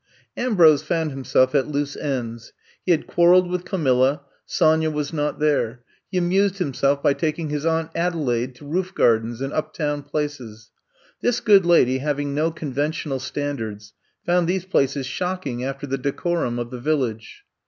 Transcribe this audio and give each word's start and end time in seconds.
Ambrose 0.35 0.81
found 0.81 1.11
himself 1.11 1.53
at 1.53 1.67
loose 1.67 1.95
ends* 1.95 2.53
He 2.83 2.91
had 2.91 3.05
quarreled 3.05 3.47
with 3.47 3.65
Camilla; 3.65 4.21
Sonya 4.47 4.89
was 4.89 5.13
not 5.13 5.37
there. 5.37 5.83
He 6.11 6.17
amused 6.17 6.57
himself 6.57 7.03
by 7.03 7.13
taking 7.13 7.49
his 7.49 7.67
Aunt 7.67 7.91
Adelaide 7.93 8.55
to 8.55 8.65
roof 8.65 8.95
gardens 8.95 9.41
and 9.41 9.53
up 9.53 9.75
town 9.75 10.01
places. 10.01 10.71
This 11.21 11.39
good 11.39 11.67
lady, 11.67 11.99
having 11.99 12.33
no 12.33 12.49
conventional 12.49 13.19
standards, 13.19 13.93
found 14.25 14.47
these 14.47 14.65
places 14.65 15.05
shocking 15.05 15.63
after 15.63 15.85
the 15.85 15.99
decorum 15.99 16.57
of 16.57 16.71
the 16.71 16.79
village. 16.79 17.43